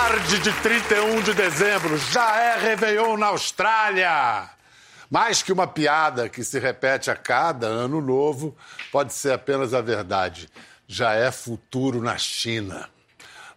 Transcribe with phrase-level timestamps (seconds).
[0.00, 4.48] Tarde de 31 de dezembro, já é Réveillon na Austrália.
[5.10, 8.56] Mais que uma piada que se repete a cada ano novo,
[8.92, 10.48] pode ser apenas a verdade.
[10.86, 12.88] Já é futuro na China.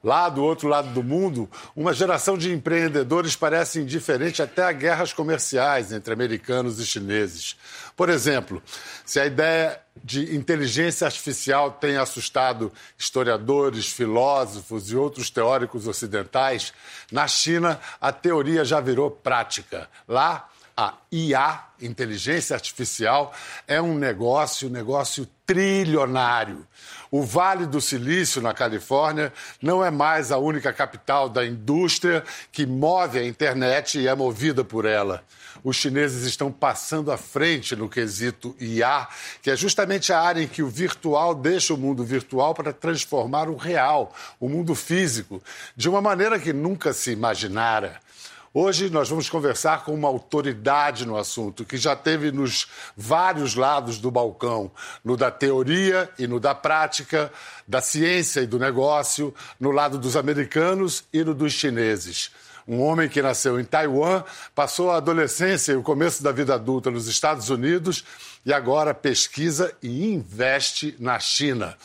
[0.03, 5.13] Lá do outro lado do mundo, uma geração de empreendedores parece indiferente até a guerras
[5.13, 7.55] comerciais entre americanos e chineses.
[7.95, 8.63] Por exemplo,
[9.05, 16.73] se a ideia de inteligência artificial tem assustado historiadores, filósofos e outros teóricos ocidentais,
[17.11, 19.87] na China a teoria já virou prática.
[20.07, 23.33] Lá, a IA, inteligência artificial,
[23.67, 26.65] é um negócio, um negócio trilionário.
[27.13, 32.65] O Vale do Silício, na Califórnia, não é mais a única capital da indústria que
[32.65, 35.21] move a internet e é movida por ela.
[35.61, 39.09] Os chineses estão passando à frente no quesito IA,
[39.41, 43.49] que é justamente a área em que o virtual deixa o mundo virtual para transformar
[43.49, 45.43] o real, o mundo físico,
[45.75, 47.99] de uma maneira que nunca se imaginara.
[48.53, 53.97] Hoje nós vamos conversar com uma autoridade no assunto, que já teve nos vários lados
[53.97, 54.69] do balcão,
[55.05, 57.31] no da teoria e no da prática,
[57.65, 62.31] da ciência e do negócio, no lado dos americanos e no dos chineses.
[62.67, 64.21] Um homem que nasceu em Taiwan,
[64.53, 68.03] passou a adolescência e o começo da vida adulta nos Estados Unidos
[68.45, 71.77] e agora pesquisa e investe na China.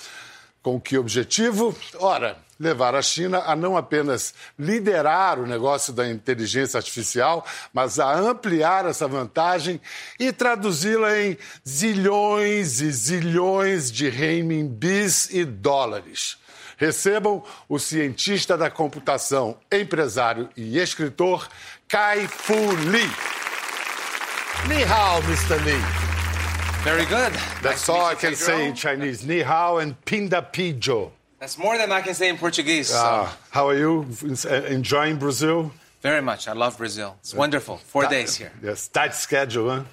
[0.64, 1.77] Com que objetivo?
[2.00, 8.12] Ora, levar a China a não apenas liderar o negócio da inteligência artificial, mas a
[8.15, 9.81] ampliar essa vantagem
[10.19, 16.39] e traduzi-la em zilhões e zilhões de renminbis e dólares.
[16.79, 21.49] Recebam o cientista da computação, empresário e escritor
[21.89, 22.55] Kai Fu
[22.91, 23.11] Lee.
[24.69, 25.62] Ni hao, Mr.
[25.65, 26.07] Lee.
[26.83, 27.33] Very good.
[27.62, 29.27] That's Nice all I can say in Chinese.
[29.27, 31.11] Ni hao and pinda pijo.
[31.39, 32.89] That's more than I can say in Portuguese.
[32.89, 34.06] so- Ah, how are you?
[34.69, 35.72] Enjoying Brazil?
[36.03, 36.47] Very much.
[36.49, 37.16] I love Brazil.
[37.21, 37.78] It's wonderful.
[37.78, 38.53] Four days here.
[38.62, 39.84] Yes, tight schedule, huh?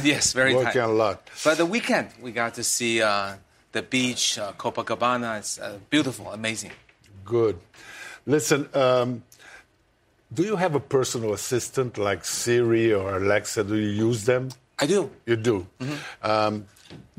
[0.02, 0.76] yes, very Working tight.
[0.76, 1.30] Working a lot.
[1.44, 3.34] But the weekend, we got to see uh,
[3.72, 5.38] the beach, uh, Copacabana.
[5.38, 6.72] It's uh, beautiful, amazing.
[7.24, 7.58] Good.
[8.26, 9.22] Listen, um,
[10.32, 13.64] do you have a personal assistant like Siri or Alexa?
[13.64, 14.50] Do you use them?
[14.78, 15.10] I do.
[15.26, 15.66] You do.
[16.22, 16.66] Um,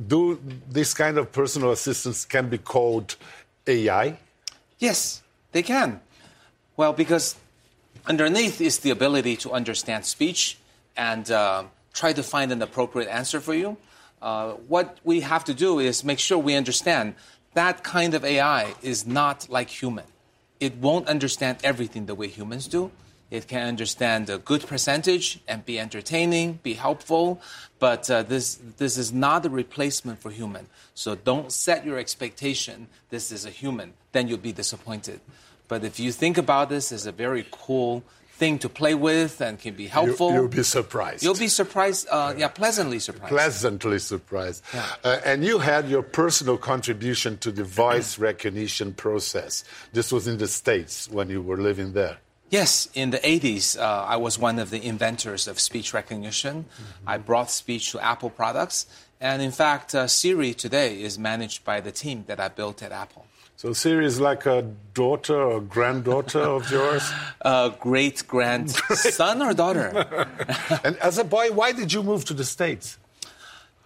[0.08, 3.16] do this kind of personal assistants can be called
[3.68, 4.18] AI?
[4.80, 6.02] Yes, they can.
[6.76, 7.36] Well, because
[8.06, 10.58] underneath is the ability to understand speech
[10.98, 11.64] and uh,
[11.94, 13.78] try to find an appropriate answer for you.
[14.22, 17.16] Uh, what we have to do is make sure we understand
[17.54, 20.06] that kind of AI is not like human.
[20.60, 22.92] It won't understand everything the way humans do.
[23.32, 27.42] It can understand a good percentage and be entertaining, be helpful,
[27.80, 30.68] but uh, this, this is not a replacement for human.
[30.94, 35.20] So don't set your expectation this is a human, then you'll be disappointed.
[35.68, 38.04] But if you think about this as a very cool
[38.34, 40.34] thing to play with and can be helpful.
[40.34, 41.24] You, will be surprised.
[41.24, 43.30] you'll be surprised, uh, yeah, pleasantly surprised.
[43.30, 44.64] pleasantly surprised.
[44.74, 44.86] Yeah.
[45.04, 49.64] Uh, and you had your personal contribution to the voice recognition process.
[49.94, 52.18] This was in the States when you were living there.
[52.54, 56.66] Yes, in the 80s, uh, I was one of the inventors of speech recognition.
[57.08, 58.86] I brought speech to Apple products.
[59.20, 62.92] And in fact, uh, Siri today is managed by the team that I built at
[62.92, 63.26] Apple.
[63.56, 64.62] So Siri is like a
[64.94, 67.02] daughter or granddaughter of yours.
[67.42, 69.90] Uh, great grandson or daughter?
[70.84, 73.00] And as a boy, why did you move to the States?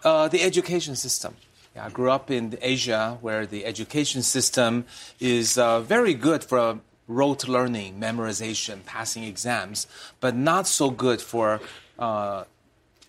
[0.03, 1.35] Uh, the education system.
[1.73, 4.85] Yeah, I grew up in Asia where the education system
[5.21, 9.87] is uh, very good for rote learning, memorization, passing exams,
[10.19, 11.59] but not so good for
[11.99, 12.43] uh,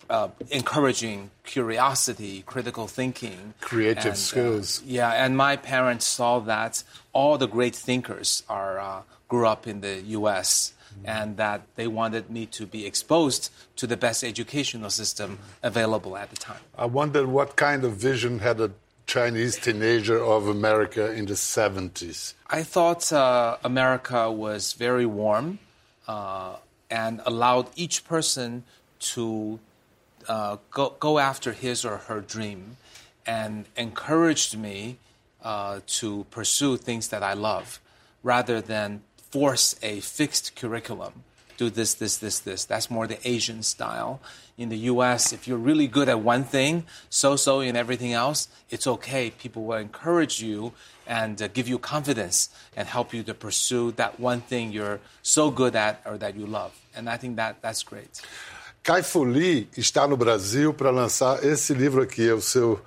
[0.09, 4.81] uh, encouraging curiosity, critical thinking, Creative and, uh, skills.
[4.85, 6.83] yeah, and my parents saw that
[7.13, 10.73] all the great thinkers are uh, grew up in the U.S.
[11.05, 16.29] and that they wanted me to be exposed to the best educational system available at
[16.31, 16.61] the time.
[16.77, 18.71] I wondered what kind of vision had a
[19.09, 22.35] Chinese teenager of America in the 70s.
[22.47, 25.57] I thought uh, America was very warm
[26.07, 26.57] uh,
[26.91, 28.63] and allowed each person
[29.13, 29.59] to
[30.27, 32.77] uh, go, go after his or her dream
[33.25, 34.97] and encouraged me
[35.43, 37.79] uh, to pursue things that I love
[38.21, 39.01] rather than
[39.31, 41.23] force a fixed curriculum.
[41.57, 42.63] Do this, this, this, this.
[42.63, 44.21] That's more the Asian style.
[44.59, 48.49] In the US, if you're really good at one thing, so so in everything else,
[48.69, 49.31] it's okay.
[49.31, 50.73] People will encourage you
[51.07, 55.49] and uh, give you confidence and help you to pursue that one thing you're so
[55.49, 56.73] good at or that you love.
[56.93, 58.21] And I think that that's great.
[58.83, 62.81] Kai Fu Lee está no Brasil para lançar esse livro aqui, é o seu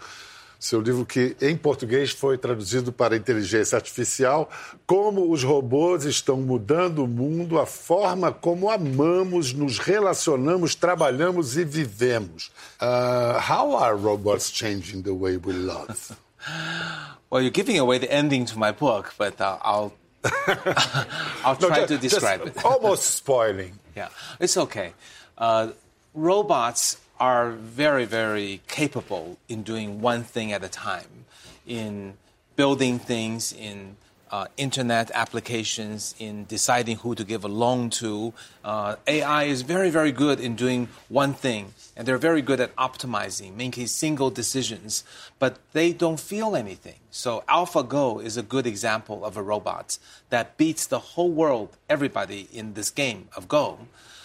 [0.62, 4.48] Seu livro que em português foi traduzido para inteligência artificial,
[4.86, 11.64] como os robôs estão mudando o mundo, a forma como amamos, nos relacionamos, trabalhamos e
[11.64, 12.52] vivemos.
[12.80, 16.16] Uh, how are robots changing the way we love?
[17.28, 19.92] Well, you're giving away the ending to my book, but uh, I'll
[21.44, 22.64] I'll try no, just, to describe it.
[22.64, 23.72] almost spoiling.
[23.96, 24.92] Yeah, it's okay.
[25.36, 25.72] Uh,
[26.14, 31.24] robots are very, very capable in doing one thing at a time,
[31.64, 32.14] in
[32.56, 33.96] building things, in
[34.32, 38.34] uh, internet applications, in deciding who to give a loan to.
[38.64, 42.74] Uh, AI is very, very good in doing one thing, and they're very good at
[42.74, 45.04] optimizing, making single decisions,
[45.38, 46.98] but they don't feel anything.
[47.12, 49.96] So, AlphaGo is a good example of a robot
[50.30, 53.78] that beats the whole world, everybody in this game of Go.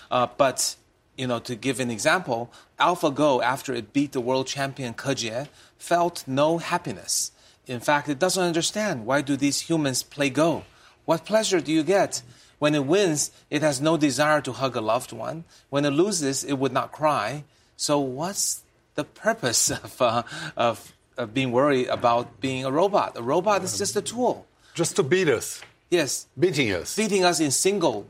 [0.10, 0.76] Uh, but
[1.18, 5.48] you know, to give an example, AlphaGo, after it beat the world champion Ke Jie,
[5.78, 7.32] felt no happiness.
[7.66, 10.64] In fact, it doesn't understand why do these humans play Go?
[11.06, 12.22] What pleasure do you get?
[12.60, 15.44] When it wins, it has no desire to hug a loved one.
[15.70, 17.44] When it loses, it would not cry.
[17.76, 18.64] So what's
[18.96, 20.24] the purpose of, uh,
[20.56, 23.18] of, of being worried about being a robot?
[23.18, 24.46] A robot is just a tool.
[24.74, 25.62] Just to beat us.
[25.90, 26.28] Yes.
[26.38, 26.96] Beating us.
[26.96, 28.08] Beating us in single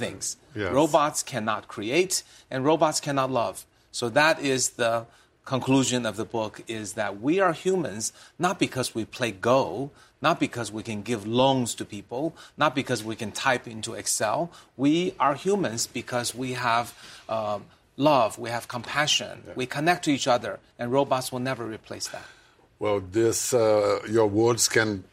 [0.00, 0.36] things.
[0.54, 0.72] Yes.
[0.72, 2.14] Robots cannot create
[2.50, 3.56] and robots cannot love.
[3.92, 5.06] So that is the
[5.44, 9.90] conclusion of the book is that we are humans not because we play Go,
[10.22, 12.24] not because we can give loans to people,
[12.62, 14.38] not because we can type into Excel.
[14.76, 16.86] We are humans because we have
[17.28, 17.64] um,
[17.96, 22.26] love, we have compassion, we connect to each other, and robots will never replace that.
[22.78, 25.04] Well, this uh, your words can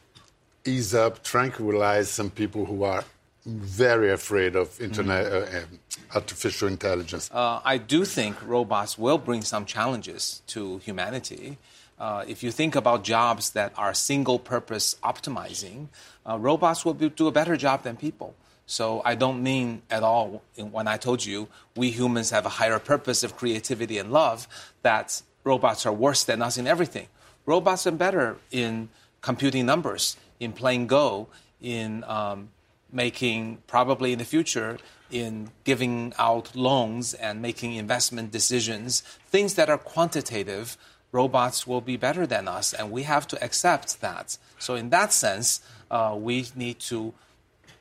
[0.66, 3.04] ease up, tranquilize some people who are
[3.48, 5.80] very afraid of internet, uh, um,
[6.14, 7.30] artificial intelligence.
[7.34, 11.58] Uh, I do think robots will bring some challenges to humanity.
[11.98, 15.88] Uh, if you think about jobs that are single purpose optimizing,
[16.30, 18.36] uh, robots will be, do a better job than people.
[18.68, 22.80] So I don't mean at all when I told you we humans have a higher
[22.80, 24.48] purpose of creativity and love
[24.82, 27.08] that robots are worse than us in everything.
[27.46, 28.90] Robots are better in
[29.22, 31.28] computing numbers, in playing Go,
[31.62, 32.50] in um,
[32.92, 34.78] making probably in the future
[35.10, 40.78] in giving out loans and making investment decisions, things that are quantitative,
[41.12, 44.38] robots will be better than us, and we have to accept that.
[44.60, 47.14] So, in that sense, uh, we need to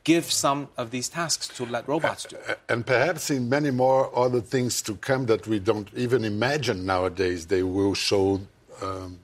[0.03, 2.37] give some of these tasks to let robots do.
[2.69, 7.47] And perhaps in many more other things to come that we don't even imagine nowadays,
[7.47, 8.39] they will show
[8.81, 9.19] um,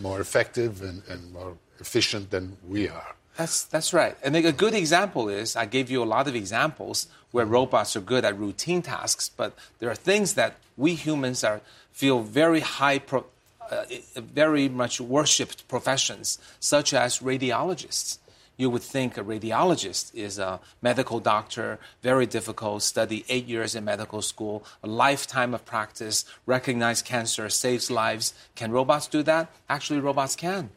[0.00, 3.17] more effective and, and more efficient than we are.
[3.38, 4.16] That's, that's right.
[4.24, 8.00] And a good example is I gave you a lot of examples where robots are
[8.00, 11.60] good at routine tasks, but there are things that we humans are,
[11.92, 13.24] feel very high, pro,
[13.70, 13.84] uh,
[14.16, 18.18] very much worshipped professions, such as radiologists.
[18.56, 23.84] You would think a radiologist is a medical doctor, very difficult, study eight years in
[23.84, 28.34] medical school, a lifetime of practice, recognize cancer, saves lives.
[28.56, 29.48] Can robots do that?
[29.68, 30.70] Actually, robots can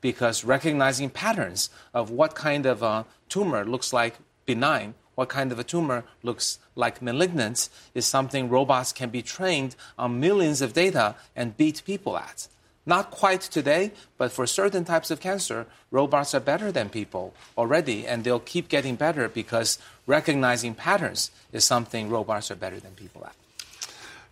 [0.00, 4.16] because recognizing patterns of what kind of a tumor looks like
[4.46, 9.74] benign, what kind of a tumor looks like malignant, is something robots can be trained
[9.98, 12.48] on millions of data and beat people at.
[12.86, 18.06] Not quite today, but for certain types of cancer, robots are better than people already,
[18.06, 23.26] and they'll keep getting better because recognizing patterns is something robots are better than people
[23.26, 23.36] at.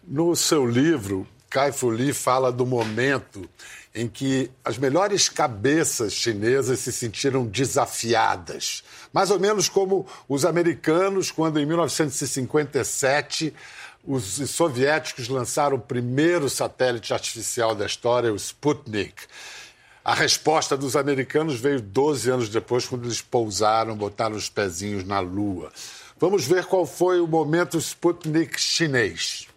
[0.08, 3.48] No seu livro, Kai Fu Lee fala do momento
[3.94, 8.84] em que as melhores cabeças chinesas se sentiram desafiadas.
[9.12, 13.54] Mais ou menos como os americanos, quando em 1957
[14.06, 19.22] os soviéticos lançaram o primeiro satélite artificial da história, o Sputnik.
[20.04, 25.18] A resposta dos americanos veio 12 anos depois, quando eles pousaram, botaram os pezinhos na
[25.18, 25.72] Lua.
[26.18, 29.48] Vamos ver qual foi o momento Sputnik chinês.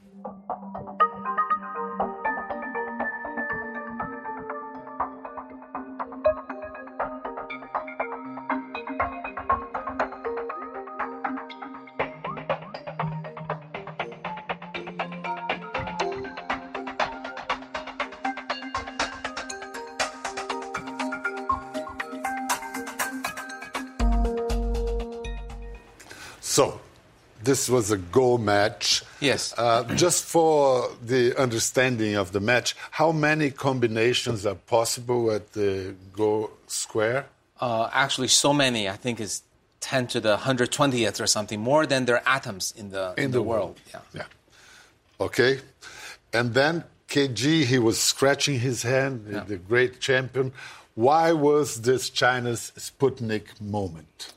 [27.50, 29.02] This was a Go match.
[29.20, 29.56] Yes.
[29.58, 35.96] Uh, just for the understanding of the match, how many combinations are possible at the
[36.14, 37.26] Go square?
[37.60, 38.88] Uh, actually, so many.
[38.88, 39.42] I think it's
[39.80, 43.42] 10 to the 120th or something, more than there are atoms in the, in, the,
[43.42, 43.80] world.
[43.92, 44.02] Yeah.
[44.14, 44.26] Yeah.
[45.20, 45.62] Okay.
[46.32, 49.44] And then Ke Jie, he was scratching his hand, yeah.
[49.44, 50.54] the great champion.
[50.94, 54.34] Why was this China's Sputnik moment?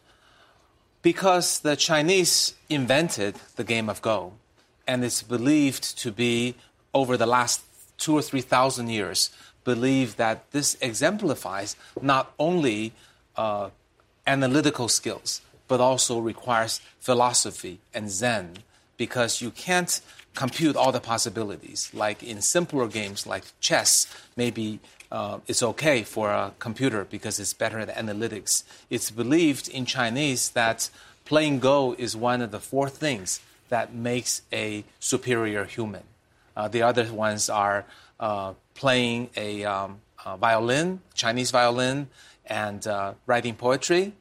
[1.03, 4.35] Because the Chinese invented the game of Go,
[4.87, 6.55] and it's believed to be
[6.95, 7.63] over the last
[7.99, 9.31] two or three thousand years,
[9.65, 12.93] believe that this exemplifies not only
[13.37, 13.71] uh,
[14.27, 18.59] analytical skills, but also requires philosophy and Zen,
[18.97, 20.01] because you can't
[20.35, 21.91] compute all the possibilities.
[21.93, 24.07] Like in simpler games like chess,
[24.37, 24.81] maybe
[25.13, 28.65] uh, it's okay for a computer because it's better at analytics.
[28.89, 30.89] It's believed in Chinese that
[31.27, 36.03] playing Go is one of the four things that makes a superior human.
[36.57, 37.85] Uh, the other ones are
[38.19, 42.09] uh, playing a, um, a, violin, Chinese violin,
[42.47, 44.15] and uh, writing poetry,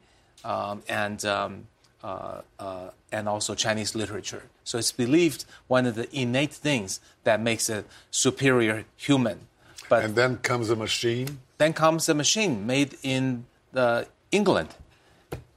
[0.44, 1.66] um, and um,
[2.04, 4.42] uh, uh, and also Chinese literature.
[4.64, 9.46] So it's believed one of the innate things that makes a superior human.
[9.92, 11.40] But and then comes a machine.
[11.58, 13.44] Then comes a machine made in
[13.74, 14.70] uh, England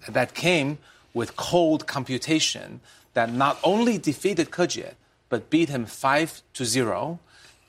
[0.09, 0.77] that came
[1.13, 2.81] with cold computation
[3.13, 4.91] that not only defeated Ke Jie,
[5.29, 7.19] but beat him five to zero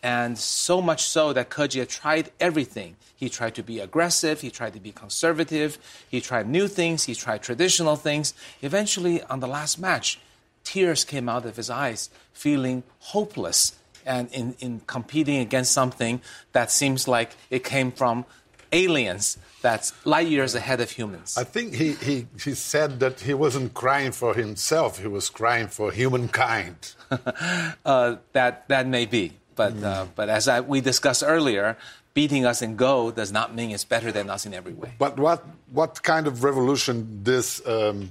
[0.03, 2.97] and so much so that Ke Jie tried everything.
[3.15, 5.79] He tried to be aggressive, he tried to be conservative,
[6.11, 8.35] he tried new things, he tried traditional things.
[8.61, 10.19] Eventually, on the last match,
[10.65, 12.83] tears came out of his eyes, feeling
[13.15, 16.21] hopeless and in, in competing against something
[16.53, 18.25] that seems like it came from
[18.73, 21.37] aliens that's light years ahead of humans.
[21.37, 25.69] I think he, he, he said that he wasn't crying for himself, he was crying
[25.69, 26.95] for humankind.
[27.85, 29.33] uh, that, that may be.
[29.55, 29.85] But, mm.
[29.85, 31.77] uh, but as I, we discussed earlier,
[32.15, 34.93] beating us in Go does not mean it's better than us in every way.
[34.99, 38.11] But what, what kind of revolution this um,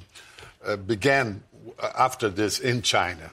[0.66, 1.44] uh, began
[1.80, 3.32] after this in China?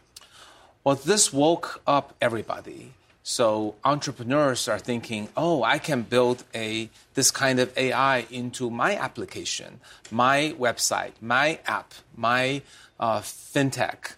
[0.84, 2.92] Well, this woke up everybody.
[3.22, 8.96] So entrepreneurs are thinking, oh, I can build a this kind of AI into my
[8.96, 9.78] application,
[10.10, 12.62] my website, my app, my
[12.98, 14.14] uh, fintech.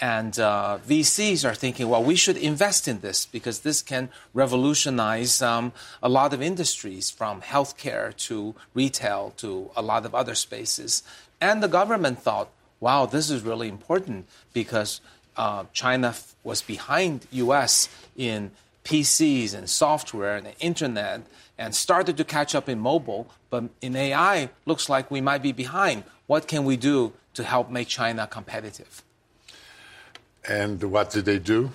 [0.00, 5.40] And uh, VCs are thinking, well, we should invest in this because this can revolutionize
[5.40, 5.72] um,
[6.02, 11.04] a lot of industries from healthcare to retail to a lot of other spaces.
[11.40, 12.48] And the government thought,
[12.80, 15.00] wow, this is really important because
[15.38, 18.50] uh, China f- was behind US in
[18.84, 21.22] PCs and software and the internet
[21.56, 23.30] and started to catch up in mobile.
[23.48, 26.04] But in AI, looks like we might be behind.
[26.26, 29.02] What can we do to help make China competitive?
[30.46, 31.70] And what did they do?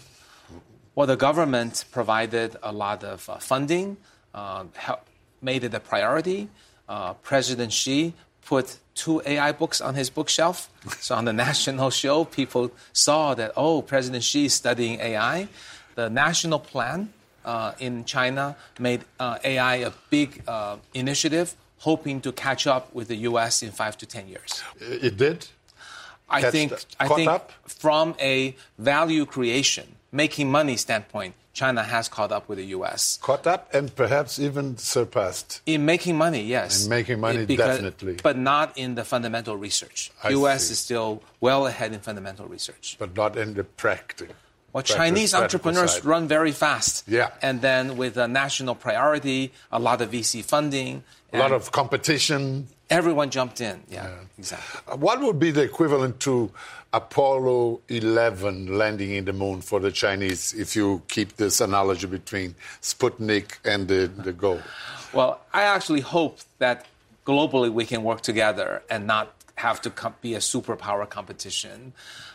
[0.96, 3.98] Well, the government provided a lot of uh, funding,
[4.34, 5.06] uh, help,
[5.42, 6.50] made it a priority.
[6.88, 8.14] Uh, President Xi
[8.46, 10.70] put two AI books on his bookshelf.
[11.00, 15.48] so on the national show, people saw that, oh, President Xi is studying AI.
[15.96, 17.14] The national plan
[17.46, 23.08] uh, in China made uh, AI a big uh, initiative, hoping to catch up with
[23.08, 24.64] the US in five to 10 years.
[24.80, 25.48] It did?
[26.30, 27.52] I think, I think up?
[27.66, 33.20] from a value creation, making money standpoint, China has caught up with the U.S.
[33.22, 35.62] Caught up and perhaps even surpassed.
[35.68, 36.86] In making money, yes.
[36.86, 38.18] In making money, because, definitely.
[38.22, 40.12] But not in the fundamental research.
[40.24, 40.66] I U.S.
[40.66, 40.72] see.
[40.74, 42.96] is still well ahead in fundamental research.
[42.98, 44.30] But not in the practice.
[44.74, 46.06] Well, Chinese entrepreneurs side.
[46.06, 47.08] run very fast.
[47.08, 47.30] Yeah.
[47.44, 51.04] And then with a national priority, a lot of VC funding.
[51.32, 52.68] A lot of competition.
[52.90, 53.84] Everyone jumped in.
[53.90, 54.16] Yeah, yeah.
[54.40, 54.98] exactly.
[54.98, 56.52] What would be the equivalent to
[56.94, 62.54] Apollo 11 landing in the moon for the Chinese if you keep this analogy between
[62.82, 64.62] Sputnik and the, the Go?
[65.12, 66.86] Well, I actually hope that
[67.26, 71.94] globally we can work together and not have to be a superpower competition.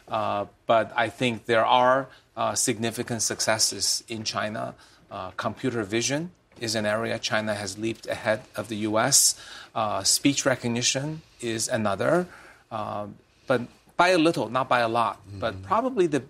[0.08, 4.74] Uh, but I think there are uh, significant successes in China.
[5.10, 9.40] Uh, computer vision is an area China has leaped ahead of the US.
[9.74, 12.26] Uh, speech recognition is another,
[12.70, 13.06] uh,
[13.46, 13.62] but
[13.98, 15.18] by a little, not by a lot.
[15.18, 15.40] Mm-hmm.
[15.40, 16.22] But probably the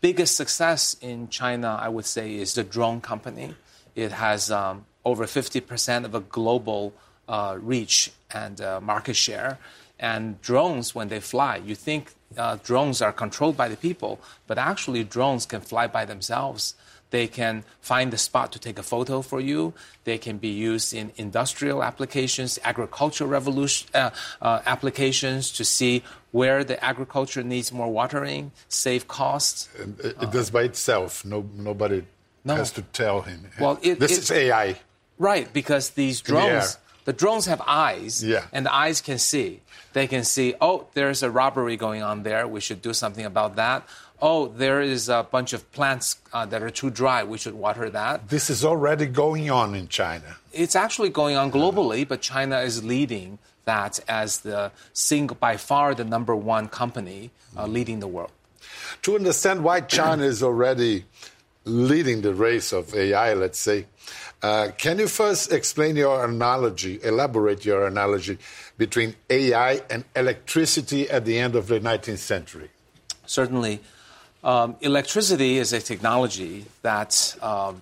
[0.00, 3.56] biggest success in China, I would say, is the drone company.
[3.96, 6.92] It has um, over 50% of a global
[7.26, 9.58] uh, reach and uh, market share.
[9.98, 14.58] And drones, when they fly, you think uh, drones are controlled by the people, but
[14.58, 16.74] actually, drones can fly by themselves.
[17.10, 19.72] They can find the spot to take a photo for you.
[20.02, 24.10] They can be used in industrial applications, agricultural revolution uh,
[24.42, 26.02] uh, applications to see
[26.34, 29.68] where the agriculture needs more watering, save costs.
[30.02, 31.24] It, it does by itself.
[31.24, 32.02] No, nobody
[32.44, 32.56] no.
[32.56, 33.46] has to tell him.
[33.60, 34.80] Well, it, this it, is AI.
[35.16, 36.74] Right, because these drones,
[37.04, 38.46] the, the, drones have eyes, yeah.
[38.52, 39.60] and the eyes can see.
[39.92, 42.48] They can see, oh, there's a robbery going on there.
[42.48, 43.86] We should do something about that
[44.22, 47.90] oh, there is a bunch of plants uh, that are too dry, we should water
[47.90, 48.28] that.
[48.28, 50.36] This is already going on in China.
[50.50, 55.94] It's actually going on globally, but China is leading that as the single, by far
[55.94, 58.32] the number one company uh, leading the world.
[59.02, 61.04] To understand why China is already
[61.64, 63.86] leading the race of AI, let's say,
[64.42, 68.38] uh, can you first explain your analogy, elaborate your analogy
[68.76, 72.70] between AI and electricity at the end of the 19th century?
[73.26, 73.80] Certainly.
[74.42, 77.80] Um, electricity is a technology that um,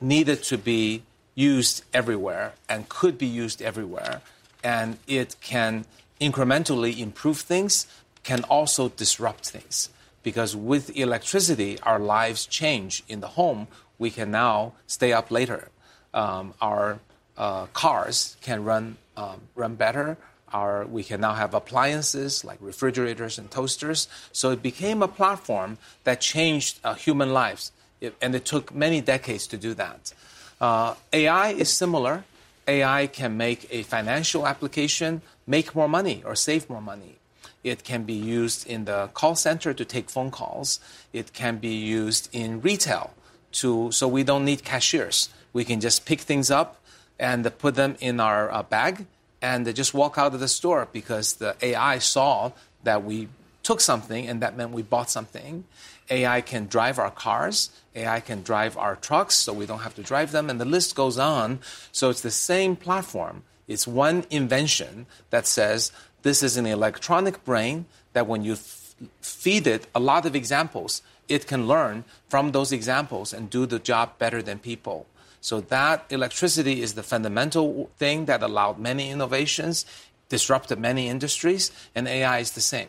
[0.00, 1.02] needed to be
[1.36, 4.20] used everywhere and could be used everywhere.
[4.62, 5.84] And it can
[6.20, 7.86] incrementally improve things,
[8.24, 9.90] can also disrupt things.
[10.22, 13.68] Because with electricity, our lives change in the home.
[13.98, 15.68] We can now stay up later.
[16.12, 16.98] Um, our
[17.36, 20.18] uh, cars can run, um, run better
[20.52, 24.08] our, we can now have appliances like refrigerators and toasters.
[24.32, 27.72] So it became a platform that changed uh, human lives.
[28.00, 30.12] It, and it took many decades to do that.
[30.60, 32.24] Uh, AI is similar.
[32.68, 37.16] AI can make a financial application make more money or save more money.
[37.64, 40.78] It can be used in the call center to take phone calls.
[41.12, 43.14] It can be used in retail
[43.52, 45.30] to so we don't need cashiers.
[45.52, 46.80] We can just pick things up
[47.18, 49.06] and put them in our uh, bag
[49.42, 52.52] and just walk out of the store because the AI saw
[52.84, 53.28] that we
[53.62, 55.64] took something and that meant we bought something.
[56.10, 60.02] AI can drive our cars, AI can drive our trucks so we don't have to
[60.02, 61.60] drive them, and the list goes on.
[61.92, 63.42] So it's the same platform.
[63.66, 69.66] It's one invention that says this is an electronic brain that when you f- feed
[69.66, 74.18] it a lot of examples, it can learn from those examples and do the job
[74.18, 75.06] better than people.
[75.40, 79.84] So that electricity is the fundamental thing that allowed many innovations,
[80.28, 82.88] disrupted many industries, and AI is the same.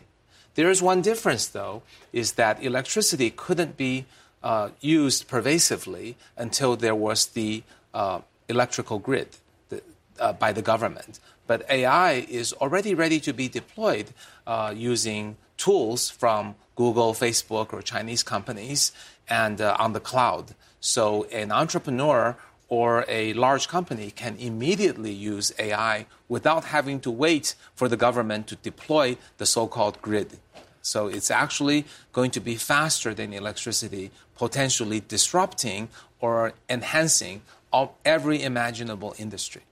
[0.54, 4.06] There is one difference, though, is that electricity couldn't be
[4.42, 7.62] uh, used pervasively until there was the
[7.94, 9.28] uh, electrical grid
[9.68, 9.82] the,
[10.18, 11.20] uh, by the government.
[11.46, 14.08] But AI is already ready to be deployed
[14.46, 18.92] uh, using tools from Google, Facebook, or Chinese companies
[19.28, 20.54] and uh, on the cloud.
[20.80, 22.36] So an entrepreneur
[22.70, 28.46] or a large company can immediately use AI without having to wait for the government
[28.46, 30.38] to deploy the so called grid.
[30.80, 35.88] So it's actually going to be faster than electricity, potentially disrupting
[36.20, 39.62] or enhancing all, every imaginable industry.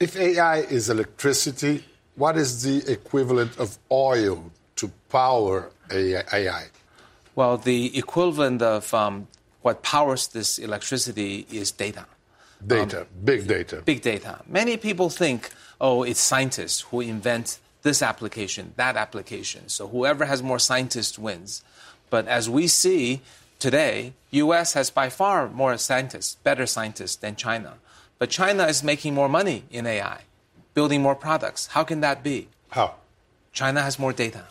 [0.00, 1.84] If AI is electricity,
[2.16, 6.64] what is the equivalent of oil to power AI?
[7.34, 9.28] Well, the equivalent of um,
[9.66, 12.06] what powers this electricity is data.
[12.64, 13.82] Data, um, big data.
[13.84, 14.40] Big data.
[14.46, 15.50] Many people think,
[15.80, 19.62] oh, it's scientists who invent this application, that application.
[19.68, 21.64] So whoever has more scientists wins.
[22.10, 23.22] But as we see
[23.58, 27.72] today, US has by far more scientists, better scientists than China.
[28.20, 30.20] But China is making more money in AI,
[30.74, 31.66] building more products.
[31.74, 32.46] How can that be?
[32.68, 32.94] How?
[33.52, 34.44] China has more data.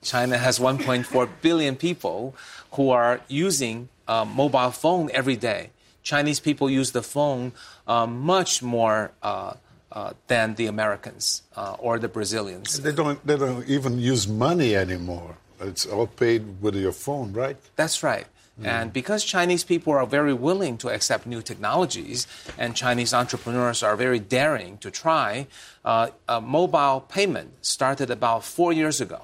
[0.00, 2.34] China has 1.4 billion people
[2.72, 5.70] who are using uh, mobile phone every day.
[6.02, 7.52] Chinese people use the phone
[7.86, 9.54] uh, much more uh,
[9.92, 12.68] uh than the Americans uh, or the Brazilians.
[12.86, 15.36] They don't, they don't even use money anymore.
[15.60, 17.56] It's all paid with your phone, right?
[17.76, 18.26] That's right.
[18.60, 18.66] Mm.
[18.74, 22.26] And because Chinese people are very willing to accept new technologies,
[22.58, 25.46] and Chinese entrepreneurs are very daring to try,
[25.84, 26.08] uh,
[26.42, 29.20] mobile payment started about four years ago.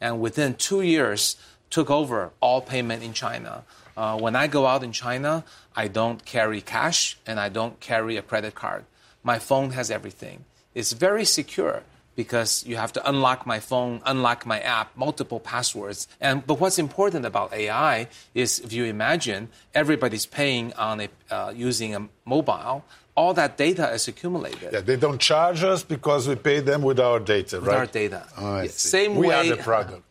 [0.00, 1.36] And within two years,
[1.70, 3.64] took over all payment in China.
[3.96, 8.16] Uh, when I go out in China, I don't carry cash and I don't carry
[8.16, 8.84] a credit card.
[9.22, 10.44] My phone has everything.
[10.74, 11.82] It's very secure
[12.14, 16.08] because you have to unlock my phone, unlock my app, multiple passwords.
[16.20, 21.52] And but what's important about AI is if you imagine everybody's paying on a uh,
[21.54, 22.84] using a mobile,
[23.16, 24.72] all that data is accumulated.
[24.72, 27.78] Yeah, they don't charge us because we pay them with our data, with right?
[27.78, 28.26] Our data.
[28.36, 29.42] Oh, same we way.
[29.42, 30.05] We are the product.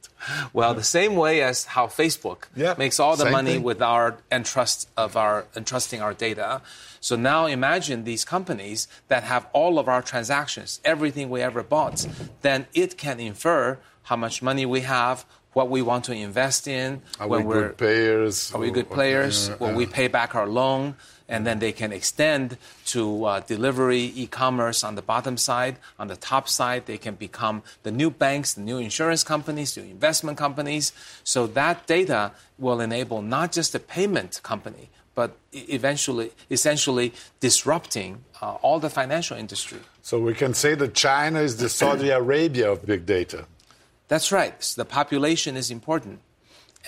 [0.54, 3.64] Well, the same way as how Facebook yeah, makes all the money thing.
[3.64, 6.62] with our entrust of our entrusting our data.
[7.00, 12.08] So now imagine these companies that have all of our transactions, everything we ever bought,
[12.42, 17.02] then it can infer how much money we have, what we want to invest in.
[17.20, 18.54] Are when we are good players?
[18.54, 19.50] Are we good players?
[19.50, 20.96] Uh, when we pay back our loan,
[21.28, 25.78] and then they can extend to uh, delivery, e-commerce on the bottom side.
[25.98, 29.82] On the top side, they can become the new banks, the new insurance companies, the
[29.82, 30.94] investment companies.
[31.24, 38.56] So that data will enable not just a payment company, but eventually, essentially disrupting uh,
[38.56, 39.80] all the financial industry.
[40.02, 43.46] So we can say that China is the Saudi Arabia of big data.
[44.08, 44.62] That's right.
[44.64, 46.20] So the population is important.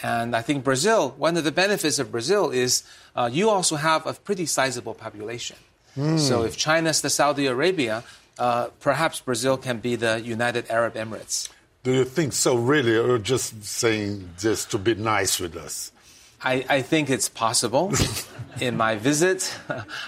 [0.04, 2.84] And I think Brazil, one of the benefits of Brazil is
[3.16, 5.58] uh, you also have a pretty sizable population.
[5.98, 6.20] Mm.
[6.20, 8.04] So if China's the Saudi Arabia,
[8.38, 11.50] uh, perhaps Brazil can be the United Arab Emirates.
[11.84, 15.92] Do you think so, really, or just saying just to be nice with us?
[16.44, 17.94] I, I think it's possible.
[18.62, 19.56] In my visit,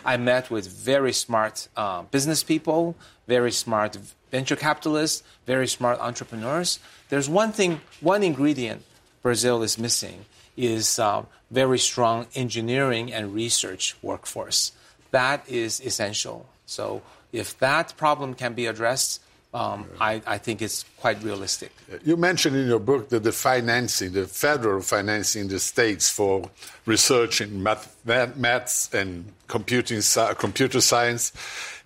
[0.06, 2.96] I met with very smart uh, business people,
[3.28, 3.98] very smart
[4.32, 6.80] venture capitalists, very smart entrepreneurs.
[7.10, 8.84] There's one thing, one ingredient
[9.22, 14.72] Brazil is missing is uh, very strong engineering and research workforce.
[15.12, 16.46] That is essential.
[16.66, 17.02] So
[17.32, 21.72] if that problem can be addressed, um, I, I, think it's quite realistic.
[22.06, 26.52] You mentioned in your book that the financing, the federal financing in the states for
[26.86, 30.02] research in math, maths and computing,
[30.38, 31.34] computer science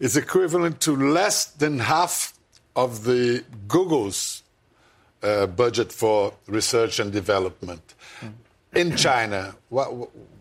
[0.02, 2.34] is equivalent to less than half
[2.76, 4.43] of the Google's
[5.24, 7.94] uh, budget for research and development.
[8.22, 8.34] Mm.
[8.76, 9.88] In China, what,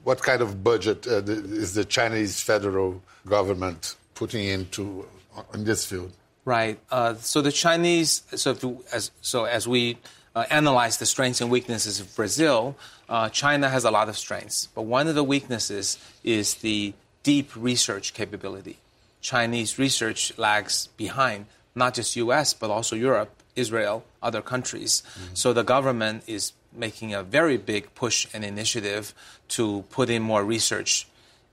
[0.04, 5.06] what kind of budget uh, is the Chinese federal government putting into
[5.54, 6.12] in this field?
[6.44, 6.78] Right.
[6.90, 9.98] Uh, so the Chinese, so as so as we
[10.34, 12.76] uh, analyze the strengths and weaknesses of Brazil,
[13.08, 17.50] uh, China has a lot of strengths, but one of the weaknesses is the deep
[17.54, 18.78] research capability.
[19.20, 22.54] Chinese research lags behind not just U.S.
[22.54, 25.02] but also Europe, Israel, other countries.
[25.02, 25.34] Mm-hmm.
[25.34, 29.14] So the government is making a very big push and initiative
[29.48, 31.06] to put in more research,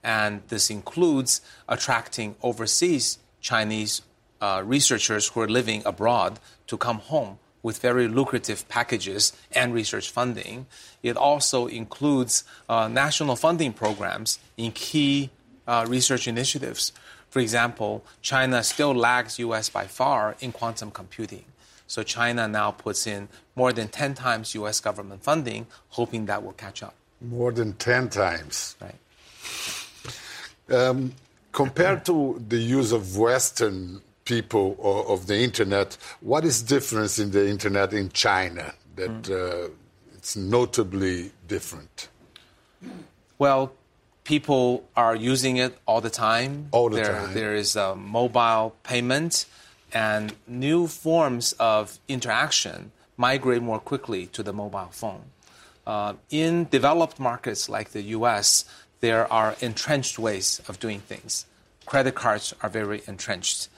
[0.04, 4.02] and this includes attracting overseas Chinese
[4.42, 10.10] uh, researchers who are living abroad to come home with very lucrative packages and research
[10.10, 10.66] funding.
[11.04, 15.30] It also includes uh, national funding programs in key
[15.68, 16.94] uh, research initiatives.
[17.30, 21.46] For example, China still lags US by far in quantum computing.
[21.90, 26.54] So China now puts in more than 10 times US government funding, hoping that will
[26.54, 26.94] catch up.
[27.20, 28.76] More than 10 times.
[28.80, 28.96] Right.
[30.72, 31.14] Um,
[31.52, 37.32] compared to the use of Western people or of the internet, what is difference in
[37.32, 39.66] the internet in China that mm.
[39.66, 39.70] uh,
[40.16, 42.08] it's notably different?
[43.40, 43.74] Well,
[44.26, 46.68] people are using it all the time.
[46.72, 47.34] All the there, time.
[47.34, 49.48] There is a mobile payment,
[49.94, 55.26] and new forms of interaction migrate more quickly to the mobile phone.
[55.86, 58.66] Uh, in developed markets like the US,
[59.00, 61.46] there are entrenched ways of doing things.
[61.86, 63.70] Credit cards are very entrenched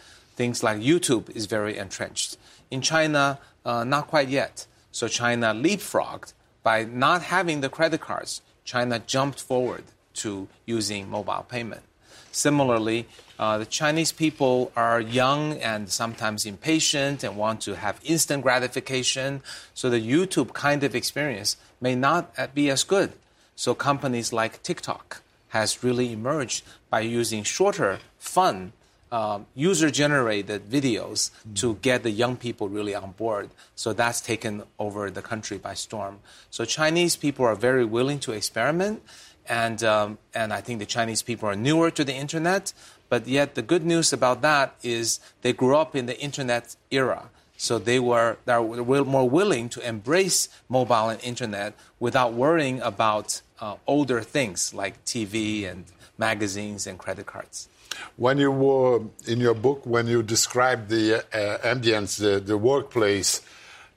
[0.41, 2.38] things like YouTube is very entrenched.
[2.69, 4.65] In China, uh, not quite yet.
[4.91, 8.41] So China leapfrogged by not having the credit cards.
[8.65, 9.84] China jumped forward
[10.15, 11.84] to using mobile payment.
[12.32, 18.44] Similarly, uh, the Chinese people are young and sometimes impatient and want to have instant
[18.44, 19.41] gratification.
[19.74, 23.13] So the YouTube kind of experience may not be as good.
[23.56, 28.74] So companies like TikTok has really emerged by using shorter, fun
[29.12, 31.56] um, user generated videos mm.
[31.58, 33.50] to get the young people really on board.
[33.76, 36.20] So that's taken over the country by storm.
[36.50, 39.04] So Chinese people are very willing to experiment.
[39.47, 42.73] And, um, and I think the Chinese people are newer to the internet.
[43.10, 47.30] But yet, the good news about that is they grew up in the internet era.
[47.58, 53.41] So they were, they were more willing to embrace mobile and internet without worrying about
[53.60, 55.86] uh, older things like TV and
[56.17, 57.69] magazines and credit cards.
[58.15, 63.41] When you were in your book, when you described the uh, ambience, the, the workplace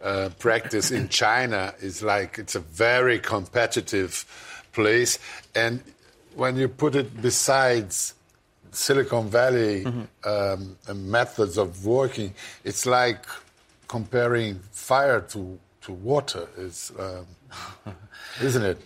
[0.02, 4.26] uh, practice in China, is like it's a very competitive
[4.74, 5.18] place.
[5.54, 5.82] And
[6.34, 8.14] when you put it besides
[8.72, 10.28] Silicon Valley mm-hmm.
[10.28, 12.34] um, methods of working,
[12.64, 13.24] it's like
[13.88, 17.94] comparing fire to, to water, is, um,
[18.42, 18.78] isn't it?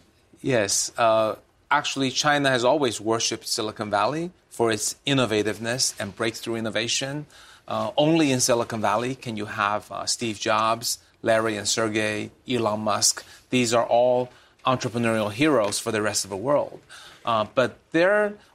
[0.42, 0.92] Yes.
[0.96, 1.36] Uh,
[1.70, 7.26] actually, China has always worshipped Silicon Valley for its innovativeness and breakthrough innovation.
[7.66, 12.80] Uh, only in Silicon Valley can you have uh, Steve Jobs, Larry and Sergey, Elon
[12.80, 13.24] Musk.
[13.50, 14.30] These are all
[14.66, 16.80] entrepreneurial heroes for the rest of the world.
[17.24, 17.76] Uh, but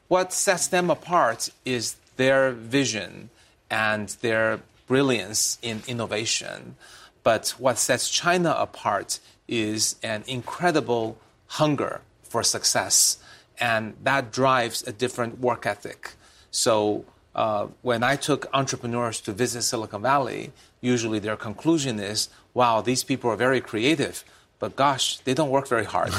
[0.08, 3.30] what sets them apart is their vision
[3.70, 6.76] and their brilliance in innovation.
[7.24, 13.18] But what sets China apart is an incredible hunger for success
[13.60, 16.14] and that drives a different work ethic.
[16.52, 22.82] So uh, when I took entrepreneurs to visit Silicon Valley, usually their conclusion is, "Wow,
[22.82, 24.24] these people are very creative."
[24.64, 26.14] But gosh, they don't work very hard.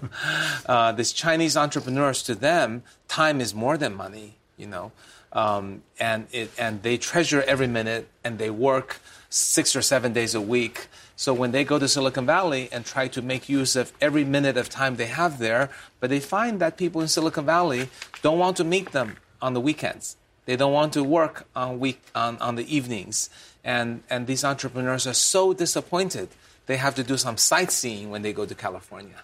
[0.66, 4.92] uh, these Chinese entrepreneurs, to them, time is more than money, you know,
[5.32, 10.36] um, and it, and they treasure every minute and they work six or seven days
[10.36, 10.86] a week.
[11.16, 14.56] So when they go to Silicon Valley and try to make use of every minute
[14.56, 17.88] of time they have there, but they find that people in Silicon Valley
[18.22, 20.16] don't want to meet them on the weekends.
[20.44, 23.30] They don't want to work on week on, on the evenings.
[23.64, 26.28] And and these entrepreneurs are so disappointed.
[26.70, 29.22] They have to do some sightseeing when they go to California.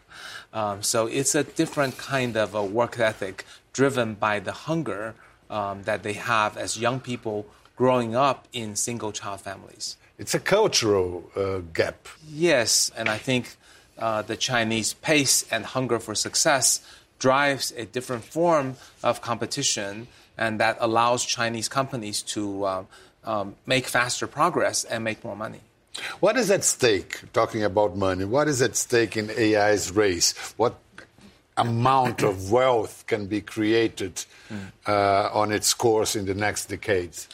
[0.53, 5.15] Um, so it's a different kind of a work ethic driven by the hunger
[5.49, 9.97] um, that they have as young people growing up in single child families.
[10.19, 12.09] It's a cultural uh, gap.
[12.29, 13.55] Yes, and I think
[13.97, 16.81] uh, the Chinese pace and hunger for success
[17.21, 22.85] drives a different form of competition, and that allows Chinese companies to uh,
[23.23, 25.61] um, make faster progress and make more money.
[26.21, 30.35] What is at stake, talking about money, what is at stake in AI's race?
[30.57, 30.79] What
[31.57, 34.25] amount of wealth can be created
[34.87, 37.29] uh, on its course in the next decades?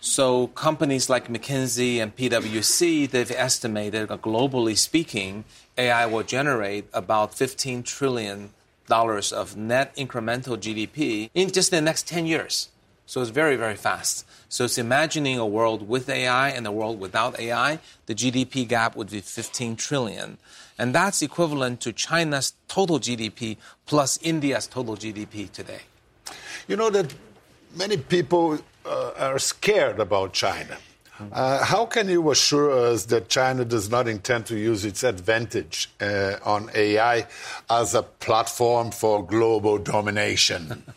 [0.00, 5.44] So companies like McKinsey and PwC, they've estimated, globally speaking,
[5.76, 8.50] AI will generate about 15 trillion
[8.86, 12.68] dollars of net incremental GDP in just the next 10 years.
[13.08, 14.26] So it's very, very fast.
[14.50, 17.78] So it's imagining a world with AI and a world without AI.
[18.04, 20.36] The GDP gap would be 15 trillion.
[20.76, 25.80] And that's equivalent to China's total GDP plus India's total GDP today.
[26.68, 27.14] You know that
[27.74, 30.76] many people uh, are scared about China.
[31.32, 35.90] Uh, how can you assure us that China does not intend to use its advantage
[36.02, 37.26] uh, on AI
[37.70, 40.84] as a platform for global domination?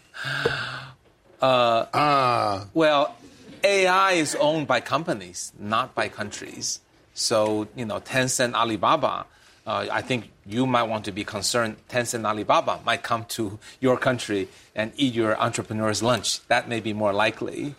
[1.42, 2.68] Uh, ah.
[2.74, 3.16] Well,
[3.64, 6.80] AI is owned by companies, not by countries.
[7.14, 9.26] So, you know, Tencent, Alibaba,
[9.66, 13.98] uh, I think you might want to be concerned Tencent, Alibaba might come to your
[13.98, 16.46] country and eat your entrepreneur's lunch.
[16.48, 17.76] That may be more likely.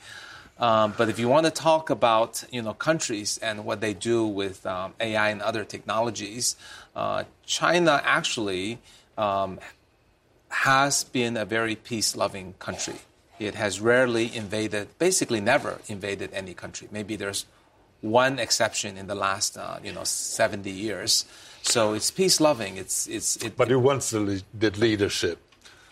[0.58, 4.24] Um, but if you want to talk about you know countries and what they do
[4.26, 6.56] with um, AI and other technologies,
[6.94, 8.78] uh, China actually
[9.18, 9.58] um,
[10.50, 12.94] has been a very peace-loving country.
[13.46, 16.88] It has rarely invaded, basically never invaded any country.
[16.90, 17.46] Maybe there's
[18.00, 21.24] one exception in the last uh, you know 70 years.
[21.62, 22.76] So it's peace-loving.
[22.76, 23.36] It's it's.
[23.36, 25.38] It, but it wants the, the leadership.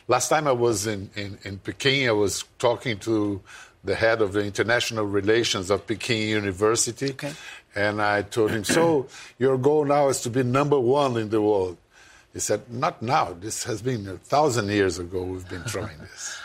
[0.08, 3.40] Last time I was in, in, in Peking, I was talking to
[3.84, 7.10] the head of the international relations of Peking University.
[7.10, 7.32] Okay.
[7.76, 9.06] And I told him, So
[9.38, 11.76] your goal now is to be number one in the world.
[12.32, 13.36] He said, Not now.
[13.38, 16.36] This has been a thousand years ago we've been trying this.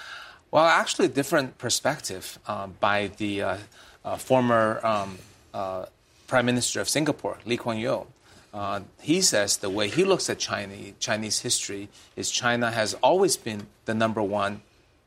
[0.55, 3.57] Well, actually, a different perspective uh, by the uh,
[4.05, 5.17] uh, former um,
[5.53, 5.85] uh,
[6.27, 8.07] Prime Minister of Singapore, Lee Kuan Yew.
[8.53, 13.35] Uh, he says the way he looks at Chinese, Chinese history is China has always
[13.35, 14.61] been the number one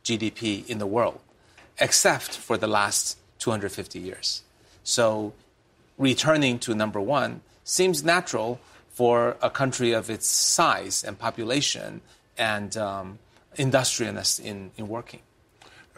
[0.05, 1.19] GDP in the world
[1.81, 4.43] except for the last 250 years.
[4.85, 5.33] So
[5.97, 12.03] returning to number one seems natural for a country of its size and population
[12.37, 13.19] and um,
[13.57, 15.21] industriousness in, in working.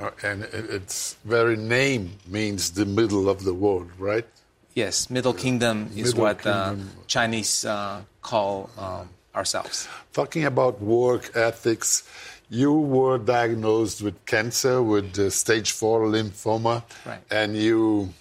[0.00, 4.26] Uh, and its very name means the middle of the world, right?
[4.74, 6.88] Yes, Middle Kingdom is middle what uh, Kingdom.
[6.88, 9.88] Uh, Chinese uh, call um, ourselves.
[10.12, 12.08] Talking about work ethics,
[12.48, 17.20] you were diagnosed with cancer, with uh, stage four lymphoma, right.
[17.30, 18.14] and you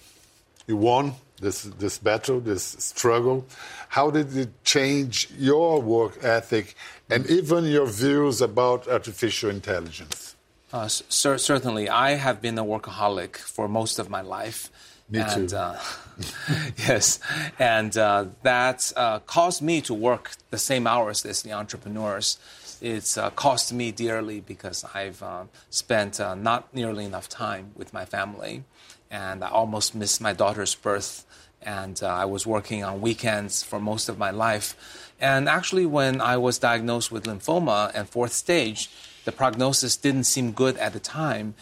[0.67, 3.45] you won this this battle, this struggle.
[3.87, 6.75] How did it change your work ethic
[7.09, 10.28] and even your views about artificial intelligence?
[10.71, 14.69] Uh, cer certainly, I have been a workaholic for most of my life.
[15.09, 15.55] Me and, too.
[15.55, 15.79] Uh,
[16.77, 17.19] yes,
[17.57, 22.37] and uh, that uh, caused me to work the same hours as the entrepreneurs
[22.81, 27.93] it's uh, cost me dearly because I've uh, spent uh, not nearly enough time with
[27.93, 28.63] my family,
[29.11, 31.25] and I almost missed my daughter's birth.
[31.61, 35.11] And uh, I was working on weekends for most of my life.
[35.19, 38.89] And actually, when I was diagnosed with lymphoma and fourth stage,
[39.29, 41.53] the prognosis didn't seem good at the time.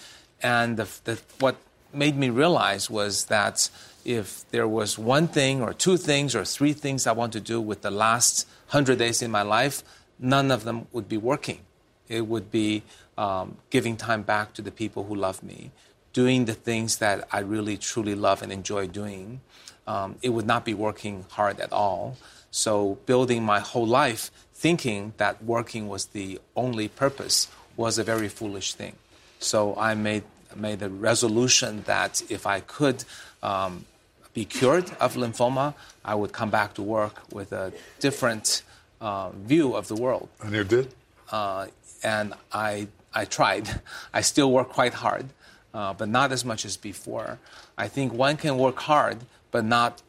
[0.42, 1.58] And the, the, what
[1.92, 3.70] made me realize was that
[4.06, 7.60] if there was one thing or two things or three things I want to do
[7.60, 9.84] with the last 100 days in my life,
[10.18, 11.60] none of them would be working.
[12.08, 12.84] It would be
[13.18, 15.72] um, giving time back to the people who love me,
[16.14, 19.42] doing the things that I really truly love and enjoy doing.
[19.86, 22.16] Um, it would not be working hard at all.
[22.50, 28.28] So, building my whole life thinking that working was the only purpose was a very
[28.28, 28.96] foolish thing.
[29.40, 30.24] So, I made,
[30.56, 33.06] made a resolution that if I could
[33.42, 33.86] um,
[34.34, 38.64] be cured of lymphoma, I would come back to work with a different
[39.00, 40.30] uh, view of the world.
[40.42, 40.94] And you did?
[41.32, 41.68] Uh,
[42.04, 43.82] and I, I tried.
[44.14, 45.26] I still work quite hard,
[45.74, 47.40] uh, but not as much as before.
[47.78, 49.18] I think one can work hard,
[49.52, 50.02] but not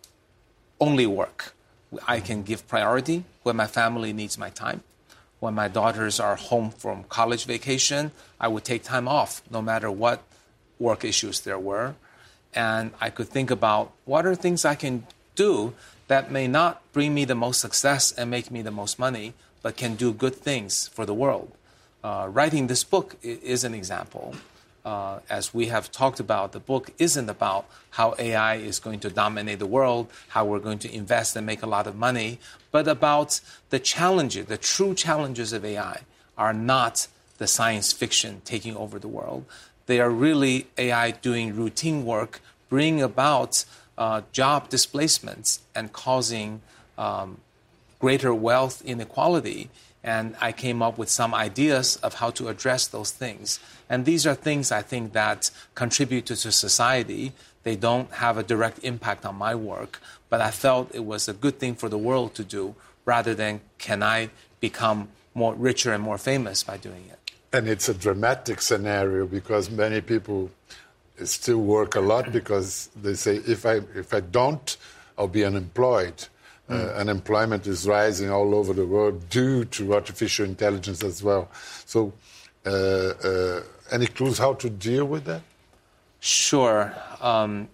[0.81, 1.55] only work.
[2.07, 4.83] I can give priority when my family needs my time.
[5.41, 9.91] When my daughters are home from college vacation, I would take time off no matter
[9.91, 10.23] what
[10.79, 11.95] work issues there were.
[12.55, 15.75] And I could think about what are things I can do
[16.09, 19.77] that may not bring me the most success and make me the most money, but
[19.77, 21.53] can do good things for the world.
[22.03, 24.35] Uh, writing this book is an example.
[24.85, 29.11] Uh, as we have talked about, the book isn't about how AI is going to
[29.11, 32.39] dominate the world, how we're going to invest and make a lot of money,
[32.71, 36.01] but about the challenges, the true challenges of AI
[36.37, 39.45] are not the science fiction taking over the world.
[39.87, 43.65] They are really AI doing routine work, bringing about
[43.97, 46.61] uh, job displacements and causing
[46.97, 47.39] um,
[47.99, 49.71] greater wealth inequality.
[50.05, 53.59] And I came up with some ideas of how to address those things.
[53.91, 57.33] And these are things I think that contribute to society.
[57.65, 61.33] They don't have a direct impact on my work, but I felt it was a
[61.33, 64.31] good thing for the world to do rather than can I
[64.61, 67.19] become more richer and more famous by doing it.
[67.53, 70.51] And it's a dramatic scenario because many people
[71.25, 74.77] still work a lot because they say if I if I don't,
[75.17, 76.27] I'll be unemployed.
[76.71, 81.49] Uh, unemployment is rising all over the world due to artificial intelligence as well.
[81.87, 82.13] So,
[82.67, 85.41] uh, uh, any clues how to deal with that?
[86.21, 86.95] Sure.
[87.23, 87.69] Um,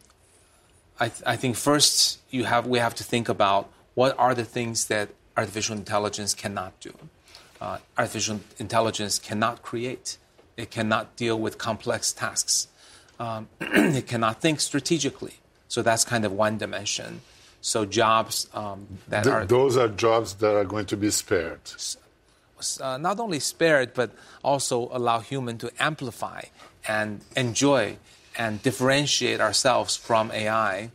[1.00, 4.44] I, th- I think first you have we have to think about what are the
[4.44, 6.94] things that artificial intelligence cannot do.
[7.61, 10.18] Uh, artificial intelligence cannot create.
[10.57, 12.68] It cannot deal with complex tasks
[13.18, 15.35] um, it cannot think strategically.
[15.68, 17.20] So that's kind of one dimension.
[17.64, 21.61] So jobs um, that Th- are those are jobs that are going to be spared.
[22.79, 24.11] Uh, not only spared, but
[24.44, 26.42] also allow human to amplify
[26.87, 27.96] and enjoy
[28.37, 30.90] and differentiate ourselves from AI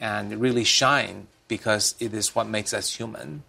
[0.00, 3.42] and really shine because it is what makes us human.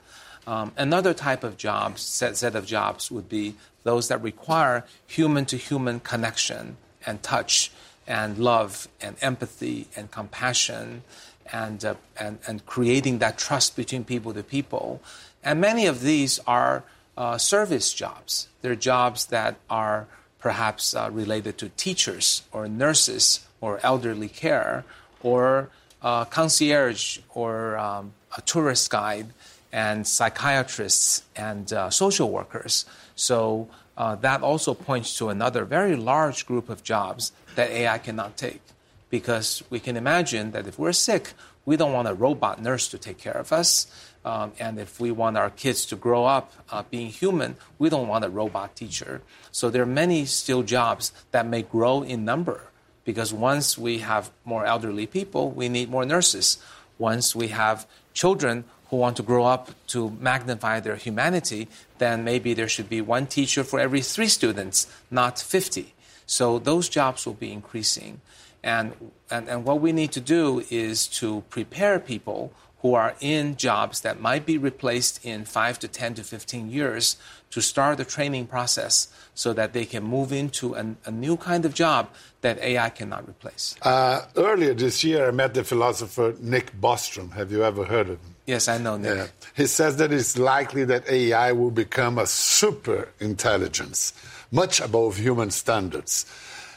[0.45, 5.45] Um, another type of jobs, set, set of jobs, would be those that require human
[5.45, 7.71] to human connection and touch
[8.05, 11.03] and love and empathy and compassion
[11.51, 15.01] and, uh, and, and creating that trust between people to people.
[15.43, 16.84] And many of these are
[17.17, 18.47] uh, service jobs.
[18.62, 20.08] They're jobs that are
[20.39, 24.86] perhaps uh, related to teachers or nurses or elderly care
[25.23, 25.69] or
[26.01, 29.27] uh, concierge or um, a tourist guide
[29.71, 32.86] and psychiatrists and uh, social workers.
[33.15, 38.38] So uh, that also points to another very large group of jobs that AI cannot
[38.38, 38.62] take.
[39.09, 41.33] Because we can imagine that if we're sick,
[41.65, 43.87] we don't want a robot nurse to take care of us.
[44.23, 48.07] Um, and if we want our kids to grow up uh, being human, we don't
[48.07, 49.21] want a robot teacher.
[49.51, 52.69] So there are many still jobs that may grow in number
[53.03, 56.57] because once we have more elderly people, we need more nurses.
[56.97, 62.53] Once we have children who want to grow up to magnify their humanity, then maybe
[62.53, 65.93] there should be one teacher for every three students, not 50.
[66.25, 68.21] So those jobs will be increasing.
[68.65, 68.93] And,
[69.30, 72.51] and, and what we need to do is to prepare people
[72.82, 77.15] who are in jobs that might be replaced in 5 to 10 to 15 years
[77.51, 81.63] to start the training process so that they can move into an, a new kind
[81.65, 82.10] of job
[82.41, 83.75] that AI cannot replace.
[83.82, 87.32] Uh, earlier this year, I met the philosopher Nick Bostrom.
[87.34, 88.36] Have you ever heard of him?
[88.45, 89.15] Yes, I know Nick.
[89.15, 89.28] Yeah.
[89.56, 94.13] He says that it's likely that AI will become a super intelligence
[94.51, 96.25] much above human standards.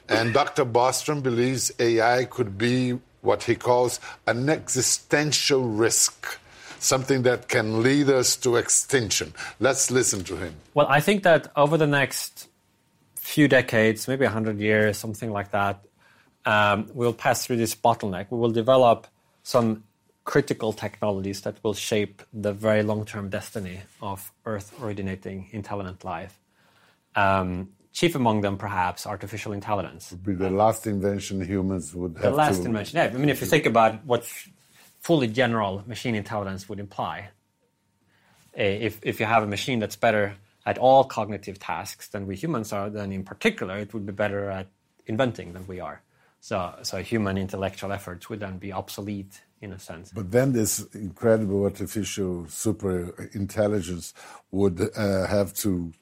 [0.09, 0.65] And Dr.
[0.65, 6.39] Bostrom believes AI could be what he calls an existential risk,
[6.79, 9.35] something that can lead us to extinction.
[9.61, 10.55] Let's listen to him.
[10.75, 12.49] Well, I think that over the next
[13.17, 15.85] few decades, maybe 100 years, something like that,
[16.47, 18.27] um, we'll pass through this bottleneck.
[18.31, 19.07] We will develop
[19.43, 19.85] some
[20.25, 26.39] critical technologies that will shape the very long term destiny of Earth originating intelligent life.
[27.15, 30.11] Um, chief among them, perhaps, artificial intelligence.
[30.11, 32.23] Would be the last invention humans would have.
[32.23, 32.67] The last to...
[32.67, 32.99] invention.
[32.99, 34.25] Yeah, I mean, if you think about what
[35.01, 37.31] fully general machine intelligence would imply,
[38.55, 40.35] eh, if if you have a machine that's better
[40.67, 44.51] at all cognitive tasks than we humans are, then in particular, it would be better
[44.51, 44.67] at
[45.07, 46.03] inventing than we are.
[46.41, 50.13] So, so human intellectual efforts would then be obsolete in a sense.
[50.13, 54.15] But then this incredible artificial super intelligence
[54.51, 55.93] would uh, have to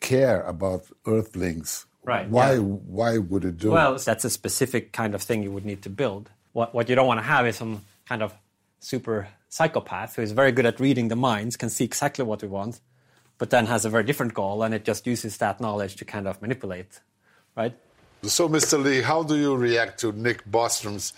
[0.00, 1.86] care about Earthlings.
[2.02, 2.28] Right.
[2.28, 2.54] Why?
[2.54, 2.60] Yeah.
[2.60, 3.70] Why would it do?
[3.70, 6.30] Well, that's a specific kind of thing you would need to build.
[6.52, 8.34] What what you don't want to have is some kind of
[8.80, 12.48] super psychopath who is very good at reading the minds, can see exactly what we
[12.48, 12.80] want,
[13.38, 16.26] but then has a very different goal, and it just uses that knowledge to kind
[16.26, 17.00] of manipulate,
[17.56, 17.74] right?
[18.22, 18.82] So, Mr.
[18.82, 21.12] Lee, how do you react to Nick Bostrom's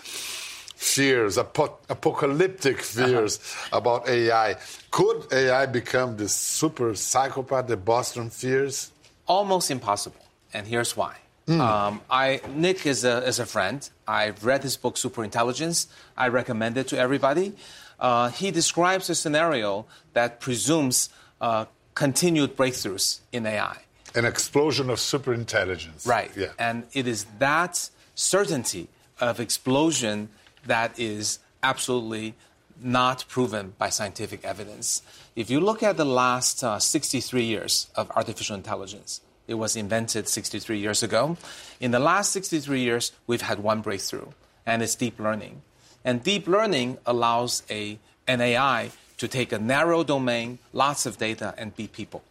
[0.75, 3.79] fears, apo- apocalyptic fears uh-huh.
[3.79, 4.57] about AI.
[4.91, 8.91] Could AI become the super psychopath that Bostrom fears?
[9.27, 11.17] Almost impossible, and here's why.
[11.47, 11.61] Mm.
[11.61, 13.89] Um, I, Nick is a, is a friend.
[14.07, 15.87] I've read his book, Superintelligence.
[16.17, 17.55] I recommend it to everybody.
[17.99, 21.09] Uh, he describes a scenario that presumes
[21.41, 23.77] uh, continued breakthroughs in AI.
[24.15, 26.07] An explosion of superintelligence.
[26.07, 26.31] Right.
[26.37, 26.49] Yeah.
[26.59, 28.89] And it is that certainty
[29.21, 30.29] of explosion
[30.67, 32.35] that is absolutely
[32.81, 35.03] not proven by scientific evidence.
[35.37, 40.29] If you look at the last uh, 63 years of artificial intelligence, it was invented
[40.29, 41.37] 63 years ago.
[41.81, 44.29] In the last 63 years, we've had one breakthrough,
[44.67, 45.63] and it's deep learning.
[46.05, 51.55] And deep learning allows a, an AI to take a narrow domain, lots of data,
[51.57, 52.23] and beat people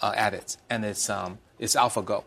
[0.00, 0.56] uh, at it.
[0.68, 2.24] And it's, um, it's AlphaGo.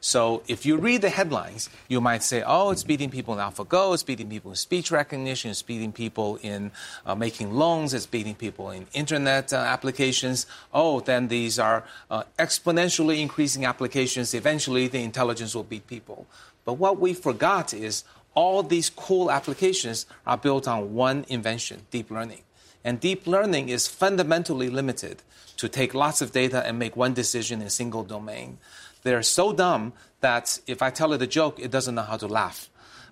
[0.00, 3.94] So if you read the headlines, you might say, oh, it's beating people in AlphaGo,
[3.94, 6.72] it's beating people in speech recognition, it's beating people in
[7.06, 10.46] uh, making loans, it's beating people in internet uh, applications.
[10.72, 14.34] Oh, then these are uh, exponentially increasing applications.
[14.34, 16.26] Eventually, the intelligence will beat people.
[16.64, 18.04] But what we forgot is
[18.34, 22.42] all these cool applications are built on one invention, deep learning.
[22.84, 25.22] And deep learning is fundamentally limited
[25.56, 28.58] to take lots of data and make one decision in a single domain.
[29.04, 32.26] They're so dumb that if I tell it a joke, it doesn't know how to
[32.26, 32.68] laugh.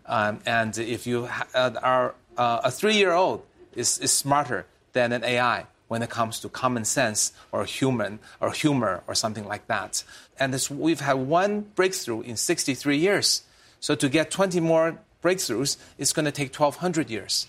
[0.06, 3.44] Um, and if you uh, are uh, a three-year-old
[3.76, 8.50] is, is smarter than an AI when it comes to common sense or human or
[8.50, 10.02] humor or something like that.
[10.40, 13.42] And this, we've had one breakthrough in 63 years.
[13.78, 17.46] So to get 20 more breakthroughs, it's going to take 1,200 years.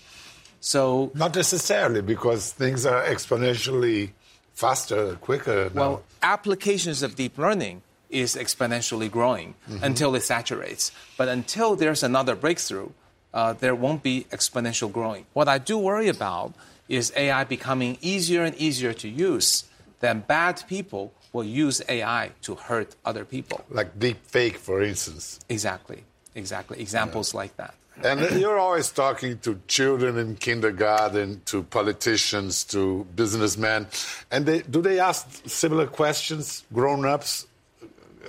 [0.60, 4.10] So not necessarily because things are exponentially
[4.52, 5.70] faster, quicker.
[5.74, 5.80] Now.
[5.80, 7.82] Well, applications of deep learning
[8.14, 9.82] is exponentially growing mm-hmm.
[9.82, 10.92] until it saturates.
[11.16, 12.90] But until there's another breakthrough,
[13.34, 15.26] uh, there won't be exponential growing.
[15.32, 16.54] What I do worry about
[16.88, 19.64] is AI becoming easier and easier to use.
[20.00, 23.64] Then bad people will use AI to hurt other people.
[23.68, 25.40] Like deep fake, for instance.
[25.48, 26.04] Exactly,
[26.34, 26.80] exactly.
[26.80, 27.38] Examples yeah.
[27.38, 27.74] like that.
[28.02, 33.86] And you're always talking to children in kindergarten, to politicians, to businessmen.
[34.30, 37.46] And they, do they ask similar questions, grown ups,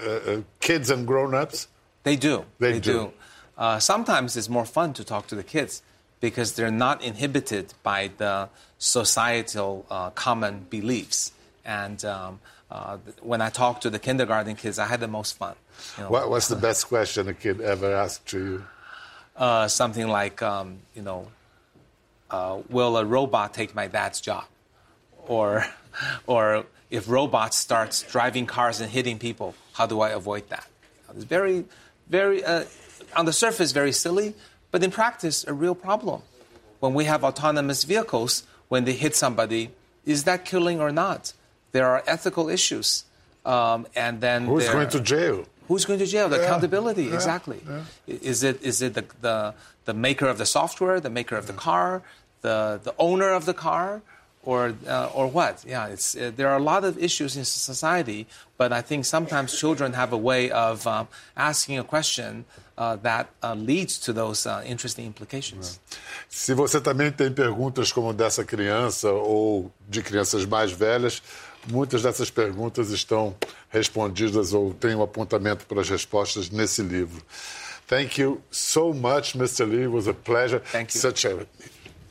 [0.04, 1.68] uh, uh, kids and grown-ups?
[2.04, 2.46] They do.
[2.60, 2.92] They, they do.
[2.92, 3.12] do.
[3.58, 5.82] Uh, sometimes it's more fun to talk to the kids
[6.20, 11.32] because they're not inhibited by the societal uh, common beliefs.
[11.64, 12.40] And um,
[12.70, 15.56] uh, when I talk to the kindergarten kids, I had the most fun.
[15.98, 16.10] You know.
[16.10, 18.64] what, what's the best question a kid ever asked to you?
[19.36, 21.28] Uh, something like, um, you know,
[22.70, 24.46] will a robot take my dad's job?
[25.28, 25.66] Or,
[26.28, 30.68] or if robots start driving cars and hitting people, how do I avoid that?
[31.16, 31.66] It's very,
[32.10, 32.66] very, uh,
[33.16, 34.34] on the surface, very silly,
[34.72, 36.22] but in practice, a real problem.
[36.80, 39.72] When we have autonomous vehicles, when they hit somebody,
[40.06, 41.34] is that killing or not?
[41.72, 43.06] There are ethical issues.
[43.46, 45.46] Um, and then who's going to jail?
[45.68, 46.30] Who's going to jail?
[46.30, 47.62] The yeah, accountability, yeah, exactly.
[47.68, 47.84] Yeah.
[48.08, 49.54] Is it is it the, the
[49.86, 52.02] the maker of the software, the maker of the car,
[52.42, 54.02] the the owner of the car?
[54.46, 55.64] Or uh, or what?
[55.68, 58.28] Yeah, it's uh, there are a lot of issues in society,
[58.58, 62.46] but I think sometimes children have a way of um, asking a question
[62.78, 65.80] uh, that uh, leads to those uh, interesting implications.
[66.30, 71.22] Se você também tem perguntas como dessa criança ou de crianças mais velhas,
[71.68, 73.36] muitas dessas perguntas estão
[73.70, 77.22] respondidas ou tem um apontamento para as respostas nesse livro.
[77.88, 79.66] Thank you so much, Mr.
[79.66, 79.84] Lee.
[79.84, 80.60] It was a pleasure.
[80.60, 81.02] Thank you.
[81.02, 81.46] Such a,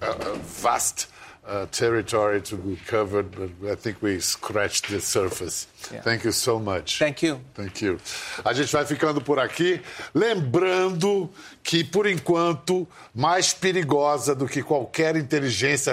[0.01, 1.09] a, a vast
[1.47, 5.67] uh, territory to be covered, but I think we scratched the surface.
[5.93, 6.01] Yeah.
[6.03, 6.99] Thank you so much.
[6.99, 7.41] Thank you.
[7.55, 7.99] Thank you.
[8.45, 9.81] A gente vai ficando por aqui,
[10.15, 11.31] lembrando
[11.63, 15.93] que, por enquanto, mais perigosa do que qualquer inteligência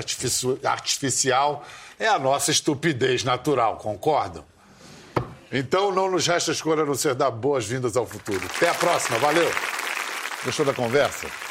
[0.64, 1.66] artificial
[2.00, 4.44] é a nossa estupidez natural, concordam?
[5.52, 8.42] Então não nos resta escolha a não ser dar boas-vindas ao futuro.
[8.56, 9.52] Até a próxima, valeu!
[10.46, 11.51] Gostou da conversa?